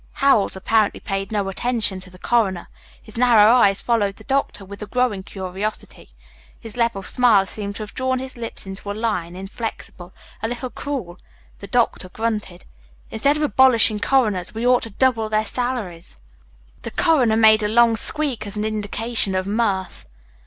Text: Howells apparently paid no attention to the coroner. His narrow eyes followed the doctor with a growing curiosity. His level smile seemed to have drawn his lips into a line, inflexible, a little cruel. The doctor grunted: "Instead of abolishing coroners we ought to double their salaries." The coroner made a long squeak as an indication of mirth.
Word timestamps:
Howells 0.13 0.55
apparently 0.55 0.99
paid 0.99 1.31
no 1.31 1.47
attention 1.47 1.99
to 1.99 2.09
the 2.09 2.17
coroner. 2.17 2.69
His 2.99 3.19
narrow 3.19 3.53
eyes 3.53 3.83
followed 3.83 4.15
the 4.15 4.23
doctor 4.23 4.65
with 4.65 4.81
a 4.81 4.87
growing 4.87 5.21
curiosity. 5.21 6.09
His 6.59 6.75
level 6.75 7.03
smile 7.03 7.45
seemed 7.45 7.75
to 7.75 7.83
have 7.83 7.93
drawn 7.93 8.17
his 8.17 8.35
lips 8.35 8.65
into 8.65 8.89
a 8.91 8.97
line, 8.97 9.35
inflexible, 9.35 10.11
a 10.41 10.47
little 10.47 10.71
cruel. 10.71 11.19
The 11.59 11.67
doctor 11.67 12.09
grunted: 12.09 12.65
"Instead 13.11 13.37
of 13.37 13.43
abolishing 13.43 13.99
coroners 13.99 14.55
we 14.55 14.65
ought 14.65 14.81
to 14.81 14.89
double 14.89 15.29
their 15.29 15.45
salaries." 15.45 16.17
The 16.81 16.89
coroner 16.89 17.37
made 17.37 17.61
a 17.61 17.67
long 17.67 17.95
squeak 17.95 18.47
as 18.47 18.57
an 18.57 18.65
indication 18.65 19.35
of 19.35 19.45
mirth. 19.45 20.09